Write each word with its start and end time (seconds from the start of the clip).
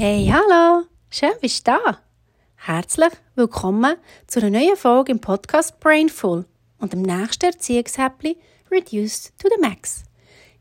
Hey, 0.00 0.32
hallo! 0.32 0.84
Schön, 1.10 1.32
bist 1.40 1.66
du 1.66 1.72
da. 1.72 1.98
Herzlich 2.54 3.10
willkommen 3.34 3.96
zu 4.28 4.38
einer 4.38 4.50
neuen 4.50 4.76
Folge 4.76 5.10
im 5.10 5.20
Podcast 5.20 5.80
Brainful 5.80 6.44
und 6.78 6.92
dem 6.92 7.02
nächsten 7.02 7.46
Erziehungshäppli 7.46 8.36
Reduced 8.70 9.32
to 9.40 9.48
the 9.48 9.60
Max. 9.60 10.04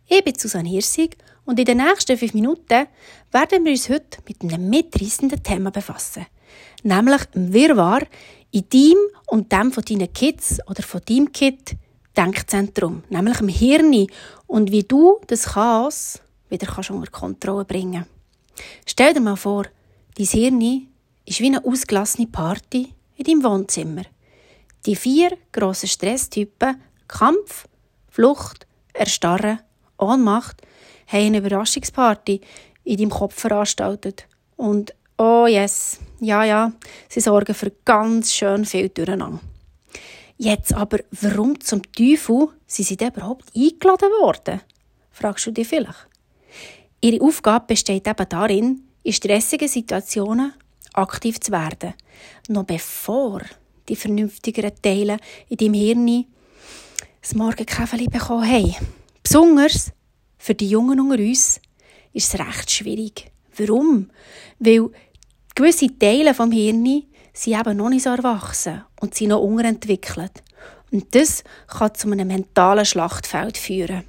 Ich 0.08 0.24
bin 0.24 0.34
Susanne 0.34 0.68
Hirsig 0.68 1.18
und 1.46 1.60
in 1.60 1.66
den 1.66 1.78
nächsten 1.78 2.18
fünf 2.18 2.34
Minuten 2.34 2.88
werden 3.32 3.64
wir 3.64 3.74
uns 3.74 3.90
heute 3.90 4.18
mit 4.28 4.42
einem 4.42 4.72
mitreißenden 4.72 5.44
Thema 5.44 5.70
befassen. 5.70 6.26
Nämlich 6.82 7.26
dem 7.26 7.54
Wirrwarr 7.54 8.08
in 8.50 8.68
deinem 8.68 8.98
und 9.28 9.52
dem 9.52 9.72
von 9.72 9.84
deinen 9.84 10.12
Kids 10.14 10.58
oder 10.68 10.82
von 10.82 11.02
deinem 11.08 11.32
Kind 11.32 11.76
Denkzentrum, 12.18 13.04
nämlich 13.10 13.40
im 13.40 13.50
Hirn 13.50 14.08
und 14.48 14.72
wie 14.72 14.82
du 14.82 15.20
das 15.28 15.44
Chaos 15.44 16.22
wieder 16.50 16.66
kannst 16.66 16.90
unter 16.90 17.12
Kontrolle 17.12 17.66
bringen 17.66 18.04
kannst. 18.04 18.17
Stell 18.86 19.14
dir 19.14 19.22
mal 19.22 19.36
vor, 19.36 19.66
dein 20.18 20.26
Hirn 20.26 20.88
ist 21.26 21.40
wie 21.40 21.48
eine 21.48 21.64
ausgelassene 21.64 22.28
Party 22.28 22.94
in 23.16 23.24
deinem 23.24 23.44
Wohnzimmer. 23.44 24.04
Die 24.86 24.96
vier 24.96 25.38
grossen 25.52 25.90
Stresstypen 25.90 26.82
Kampf, 27.08 27.68
Flucht, 28.10 28.68
Erstarren, 28.94 29.60
Ohnmacht 29.98 30.62
haben 31.08 31.26
eine 31.26 31.38
Überraschungsparty 31.40 32.42
in 32.84 32.98
deinem 32.98 33.10
Kopf 33.10 33.40
veranstaltet. 33.40 34.28
Und 34.56 34.94
oh 35.18 35.46
yes, 35.48 36.00
ja, 36.20 36.44
ja, 36.44 36.72
sie 37.10 37.20
sorgen 37.20 37.54
für 37.54 37.72
ganz 37.86 38.34
schön 38.34 38.66
viel 38.66 38.90
Durcheinander. 38.90 39.40
Jetzt 40.38 40.74
aber, 40.74 41.00
warum 41.12 41.60
zum 41.60 41.82
Teufel 41.92 42.50
sind 42.68 42.86
sie 42.86 42.98
denn 42.98 43.10
überhaupt 43.10 43.46
eingeladen 43.56 44.12
worden? 44.22 44.62
Fragst 45.12 45.48
du 45.48 45.52
dich 45.52 45.68
vielleicht? 45.68 46.08
Ihre 47.08 47.24
Aufgabe 47.24 47.68
besteht 47.68 48.06
eben 48.06 48.30
darin, 48.30 48.82
in 49.02 49.14
stressigen 49.14 49.70
Situationen 49.70 50.52
aktiv 50.92 51.40
zu 51.40 51.54
werden, 51.54 51.94
noch 52.50 52.66
bevor 52.66 53.44
die 53.88 53.96
vernünftigeren 53.96 54.74
Teile 54.82 55.16
in 55.48 55.56
deinem 55.56 55.74
Hirn 55.74 56.26
das 57.22 57.34
Morgenkäferli 57.34 58.10
bekommen 58.10 58.52
haben. 58.52 58.76
Besonders 59.24 59.94
für 60.38 60.54
die 60.54 60.70
Jungen 60.70 61.00
unter 61.00 61.24
uns 61.24 61.62
ist 62.12 62.34
es 62.34 62.40
recht 62.42 62.72
schwierig. 62.72 63.32
Warum? 63.56 64.10
Weil 64.60 64.90
gewisse 65.56 65.98
Teile 65.98 66.34
vom 66.34 66.52
Hirn 66.52 67.04
sind 67.32 67.58
eben 67.58 67.78
noch 67.78 67.88
nicht 67.88 68.04
so 68.04 68.10
erwachsen 68.10 68.84
und 69.00 69.16
sind 69.16 69.30
noch 69.30 69.40
unterentwickelt. 69.40 70.44
Und 70.92 71.16
das 71.16 71.46
kann 71.68 71.96
zu 71.96 72.12
einem 72.12 72.28
mentalen 72.28 72.86
Schlachtfeld 72.86 73.58
führen. 73.58 74.04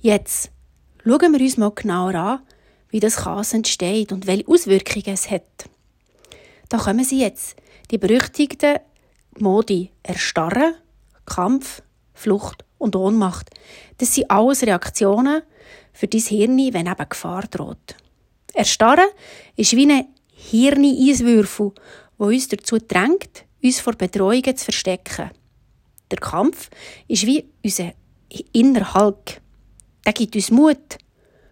Jetzt, 0.00 0.50
Schauen 1.02 1.32
wir 1.32 1.40
uns 1.40 1.56
mal 1.56 1.70
genauer 1.70 2.14
an, 2.14 2.40
wie 2.90 3.00
das 3.00 3.16
Chaos 3.16 3.54
entsteht 3.54 4.12
und 4.12 4.26
welche 4.26 4.46
Auswirkungen 4.48 5.14
es 5.14 5.30
hat. 5.30 5.68
Da 6.68 6.76
kommen 6.76 7.04
sie 7.04 7.20
jetzt, 7.20 7.56
die 7.90 7.98
berüchtigten 7.98 8.78
Modi 9.38 9.90
Erstarren, 10.02 10.74
Kampf, 11.24 11.82
Flucht 12.12 12.64
und 12.76 12.96
Ohnmacht. 12.96 13.48
Das 13.98 14.14
sind 14.14 14.30
alles 14.30 14.62
Reaktionen 14.62 15.42
für 15.92 16.06
dein 16.06 16.20
Hirn, 16.20 16.58
wenn 16.72 16.86
eben 16.86 17.08
Gefahr 17.08 17.44
droht. 17.50 17.96
Erstarren 18.52 19.08
ist 19.56 19.74
wie 19.74 19.90
ein 19.90 20.08
Hirn-Eiswürfel, 20.34 21.72
der 22.18 22.26
uns 22.26 22.48
dazu 22.48 22.78
drängt, 22.78 23.44
uns 23.62 23.80
vor 23.80 23.94
Bedrohungen 23.94 24.56
zu 24.56 24.64
verstecken. 24.64 25.30
Der 26.10 26.18
Kampf 26.18 26.68
ist 27.08 27.24
wie 27.24 27.46
unser 27.64 27.92
innerer 28.52 28.94
Hulk 28.94 29.40
der 30.04 30.12
gibt 30.12 30.34
uns 30.34 30.50
Mut, 30.50 30.98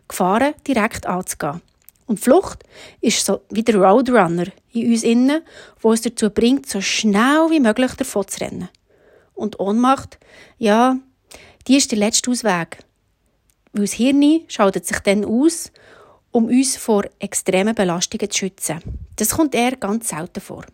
Gefahren 0.09 0.55
direkt 0.67 1.07
anzugehen. 1.07 1.61
Und 2.07 2.21
Flucht 2.21 2.65
ist 3.03 3.25
so 3.25 3.43
wie 3.51 3.63
der 3.63 3.77
Roadrunner 3.77 4.47
in 4.73 4.91
uns 4.91 5.03
innen, 5.03 5.43
wo 5.81 5.93
es 5.93 6.01
dazu 6.01 6.31
bringt, 6.31 6.69
so 6.69 6.81
schnell 6.81 7.51
wie 7.51 7.61
möglich 7.61 7.93
davon 7.95 8.27
zu 8.27 8.41
rennen. 8.41 8.71
Und 9.35 9.61
Ohnmacht, 9.61 10.19
ja, 10.57 10.97
die 11.67 11.77
ist 11.77 11.92
der 11.92 11.98
letzte 11.98 12.31
Ausweg. 12.31 12.79
Weil 13.73 13.85
das 13.85 13.92
Hirn 13.92 14.41
schaltet 14.48 14.87
sich 14.87 14.98
dann 15.01 15.25
aus, 15.25 15.70
um 16.31 16.47
uns 16.47 16.77
vor 16.77 17.05
extremen 17.19 17.75
Belastungen 17.75 18.31
zu 18.31 18.39
schützen. 18.39 18.81
Das 19.17 19.31
kommt 19.31 19.55
eher 19.55 19.77
ganz 19.77 20.08
selten 20.08 20.41
vor. 20.41 20.64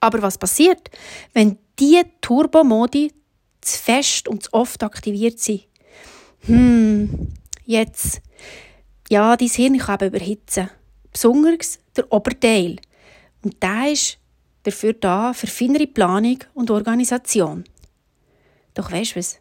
Aber 0.00 0.22
was 0.22 0.38
passiert, 0.38 0.90
wenn 1.34 1.58
diese 1.78 2.04
Turbomodi 2.22 3.12
zu 3.60 3.78
fest 3.78 4.28
und 4.28 4.44
zu 4.44 4.52
oft 4.54 4.82
aktiviert 4.82 5.38
sind? 5.38 5.69
Hm, 6.46 7.28
jetzt, 7.64 8.20
ja, 9.08 9.36
dein 9.36 9.48
Hirn 9.48 9.78
kann 9.78 9.98
eben 10.00 10.14
überhitzen. 10.14 10.70
Besonders 11.12 11.78
der 11.96 12.10
Oberteil. 12.12 12.76
Und 13.42 13.62
der 13.62 13.92
ist 13.92 14.18
dafür 14.62 14.92
da, 14.92 15.32
für 15.32 15.46
feinere 15.46 15.86
Planung 15.86 16.38
und 16.54 16.70
Organisation. 16.70 17.64
Doch 18.74 18.90
weißt 18.92 19.12
du 19.12 19.18
was? 19.18 19.38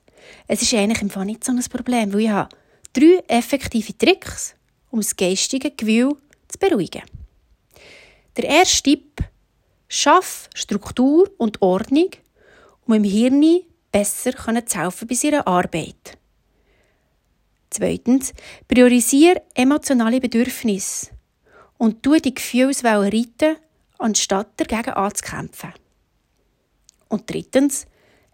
Es 0.47 0.61
ist 0.61 0.73
eigentlich 0.73 1.01
im 1.01 1.09
Fall 1.09 1.25
nicht 1.25 1.43
so 1.43 1.51
ein 1.51 1.63
Problem, 1.63 2.13
weil 2.13 2.21
ich 2.21 2.29
habe 2.29 2.55
drei 2.93 3.23
effektive 3.27 3.97
Tricks, 3.97 4.55
um 4.91 4.99
das 4.99 5.15
geistige 5.15 5.71
Gefühl 5.71 6.15
zu 6.47 6.59
beruhigen. 6.59 7.03
Der 8.37 8.45
erste 8.45 8.83
Tipp, 8.83 9.21
schaff 9.87 10.49
Struktur 10.53 11.29
und 11.37 11.61
Ordnung, 11.61 12.09
um 12.85 12.93
im 12.93 13.03
Hirn 13.03 13.61
besser 13.91 14.31
zu 14.35 14.79
helfen 14.79 15.07
bei 15.07 15.15
seiner 15.15 15.47
Arbeit. 15.47 16.18
Zweitens, 17.69 18.33
priorisiere 18.67 19.41
emotionale 19.53 20.19
Bedürfnisse 20.19 21.09
und 21.77 22.01
tu 22.01 22.15
die 22.15 22.33
Gefühlswelle 22.33 23.13
reiten, 23.13 23.57
anstatt 23.97 24.47
dagegen 24.57 24.91
anzukämpfen. 24.91 25.73
Und 27.09 27.29
drittens, 27.29 27.85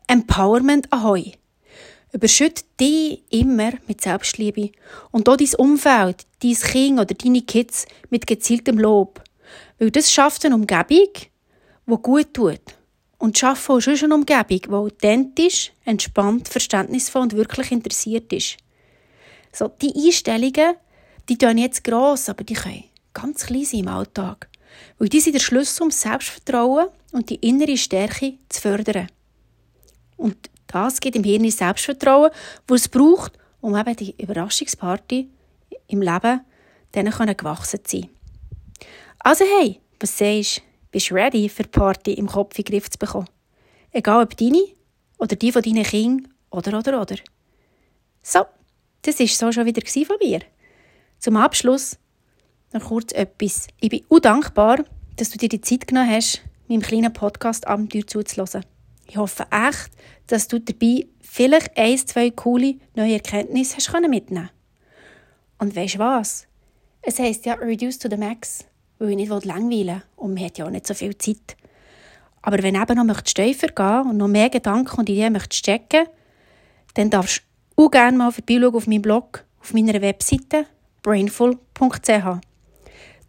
Empowerment 0.08 0.92
Ahoi. 0.92 1.34
Überschütte 2.12 2.64
dich 2.80 3.24
immer 3.30 3.74
mit 3.88 4.02
Selbstliebe 4.02 4.72
und 5.12 5.28
auch 5.28 5.36
dein 5.36 5.54
Umfeld, 5.58 6.26
dein 6.42 6.54
Kind 6.54 7.00
oder 7.00 7.14
deine 7.14 7.42
Kids 7.42 7.86
mit 8.10 8.26
gezieltem 8.26 8.78
Lob. 8.78 9.22
Weil 9.80 9.92
das 9.92 10.12
schafft 10.14 10.46
eine 10.46 10.56
Umgebung, 10.56 11.10
die 11.88 11.96
gut 12.02 12.34
tut. 12.34 12.62
Und 13.18 13.38
schaffe 13.38 13.74
auch 13.74 13.82
schon 13.82 13.96
eine 14.00 14.16
Umgebung, 14.16 14.62
die 14.62 14.70
authentisch, 14.70 15.74
entspannt, 15.84 16.48
verständnisvoll 16.48 17.24
und 17.24 17.34
wirklich 17.34 17.72
interessiert 17.72 18.32
ist. 18.32 18.58
So, 19.56 19.70
die 19.70 19.94
Einstellungen, 19.96 20.76
die 21.30 21.38
tun 21.38 21.58
jetzt 21.58 21.86
gross, 21.86 22.28
aber 22.28 22.44
die 22.44 22.56
können 22.56 22.84
ganz 23.14 23.46
klein 23.46 23.64
sein 23.64 23.80
im 23.80 23.88
Alltag. 23.88 24.50
Weil 25.00 25.08
die 25.08 25.22
sind 25.22 25.34
der 25.34 25.40
Schlüssel, 25.40 25.84
um 25.84 25.92
Selbstvertrauen 25.92 26.90
und 27.14 27.30
die 27.30 27.36
innere 27.36 27.78
Stärke 27.78 28.34
zu 28.50 28.62
fördern. 28.62 29.08
Und 30.18 30.50
das 30.68 31.00
gibt 31.00 31.16
im 31.16 31.24
Hirn 31.24 31.50
Selbstvertrauen, 31.50 32.32
das 32.68 32.82
es 32.82 32.90
braucht, 32.90 33.32
um 33.62 33.78
eben 33.78 33.96
die 33.96 34.14
Überraschungsparty 34.22 35.30
im 35.88 36.02
Leben 36.02 36.42
gewachsen 36.92 37.80
zu 37.86 37.98
sein. 38.02 38.10
Also 39.20 39.46
hey, 39.60 39.80
was 40.02 40.18
sagst 40.18 40.58
du? 40.58 40.62
Bist 40.92 41.12
du 41.12 41.16
ready 41.16 41.48
für 41.48 41.64
die 41.64 41.70
Party 41.70 42.14
im 42.14 42.28
Kopf 42.28 42.58
in 42.58 42.66
den 42.66 42.72
Griff 42.72 42.90
zu 42.90 43.00
bekommen? 43.00 43.30
Egal 43.92 44.24
ob 44.24 44.36
deine 44.36 44.66
oder 45.18 45.38
die 45.38 45.54
von 45.54 45.62
deinen 45.62 45.84
Kindern 45.84 46.34
oder 46.50 46.78
oder 46.78 47.02
oder. 47.02 47.16
Das 49.06 49.20
war 49.20 49.28
so 49.28 49.52
schon 49.52 49.68
wieder 49.68 49.84
von 49.86 50.18
mir. 50.20 50.40
Zum 51.20 51.38
Abschluss 51.38 52.00
noch 52.74 52.86
kurz 52.86 53.14
etwas. 53.14 53.68
Ich 53.80 53.90
bin 53.90 54.04
auch 54.10 54.20
dankbar, 54.20 54.84
dass 55.18 55.30
du 55.30 55.38
dir 55.38 55.48
die 55.48 55.62
Zeit 55.62 55.88
genommen 55.88 56.10
hast, 56.10 56.42
meinem 56.68 56.82
kleinen 56.82 57.14
Podcast 57.14 57.68
Abenteuer 57.68 58.08
zuzulassen. 58.08 58.66
Ich 59.06 59.18
hoffe 59.18 59.46
echt, 59.52 59.92
dass 60.26 60.48
du 60.48 60.60
dabei 60.60 61.06
vielleicht 61.22 61.78
ein, 61.78 61.98
zwei 62.00 62.32
coole 62.32 62.78
neue 62.96 63.14
Erkenntnisse 63.14 63.78
hast 63.78 64.10
mitnehmen 64.10 64.50
Und 65.60 65.76
weißt 65.76 65.96
du 65.96 66.00
was? 66.00 66.48
Es 67.04 67.20
heisst 67.20 67.46
ja 67.46 67.54
Reduce 67.54 68.00
to 68.00 68.10
the 68.10 68.18
Max, 68.18 68.66
weil 68.98 69.12
ich 69.12 69.18
nicht 69.18 69.30
langweilen 69.46 70.02
und 70.16 70.34
man 70.34 70.44
hat 70.44 70.58
ja 70.58 70.66
auch 70.66 70.72
nicht 70.72 70.88
so 70.88 70.96
viel 70.96 71.16
Zeit. 71.16 71.56
Aber 72.42 72.64
wenn 72.64 72.74
du 72.74 72.82
eben 72.82 72.96
noch 72.96 73.06
möchtest 73.06 73.38
tiefer 73.38 73.68
gehen 73.68 74.10
und 74.10 74.18
noch 74.18 74.28
mehr 74.28 74.50
Gedanken 74.50 74.98
und 74.98 75.10
Ideen 75.10 75.34
möchtest 75.34 75.68
dann 76.96 77.12
darfst 77.12 77.44
auch 77.76 77.92
gerne 77.92 78.18
mal 78.18 78.32
vorbeischauen 78.32 78.76
auf 78.76 78.88
meinem 78.88 79.02
Blog, 79.02 79.44
auf 79.62 79.74
meiner 79.74 80.02
Webseite 80.02 80.66
brainful.ch. 81.02 82.40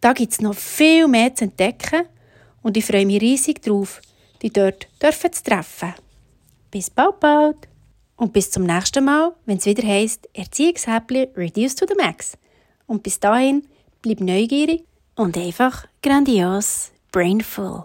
Da 0.01 0.13
gibt 0.13 0.33
es 0.33 0.41
noch 0.41 0.55
viel 0.55 1.07
mehr 1.07 1.33
zu 1.33 1.45
entdecken 1.45 2.03
und 2.61 2.77
ich 2.77 2.85
freue 2.85 3.05
mich 3.05 3.21
riesig 3.21 3.61
darauf, 3.61 4.01
dich 4.41 4.53
dort 4.53 4.87
dürfen 5.01 5.33
zu 5.33 5.43
treffen. 5.43 5.93
Bis 6.71 6.89
bald, 6.89 7.19
bald! 7.19 7.67
Und 8.15 8.33
bis 8.33 8.49
zum 8.49 8.63
nächsten 8.63 9.05
Mal, 9.05 9.33
wenn 9.45 9.57
es 9.57 9.65
wieder 9.65 9.87
heisst 9.87 10.27
Erziehungshäppli 10.33 11.29
Reduce 11.35 11.75
to 11.75 11.85
the 11.87 11.93
Max. 11.95 12.35
Und 12.87 13.03
bis 13.03 13.19
dahin, 13.19 13.67
bleib 14.01 14.21
neugierig 14.21 14.83
und 15.15 15.37
einfach 15.37 15.85
grandios 16.01 16.91
brainful. 17.11 17.83